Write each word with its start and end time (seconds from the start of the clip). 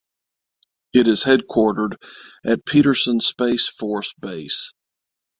It 0.93 1.07
is 1.07 1.25
headquartered 1.25 1.93
at 2.43 2.65
Peterson 2.65 3.19
Space 3.19 3.67
Force 3.69 4.15
Base. 4.19 4.73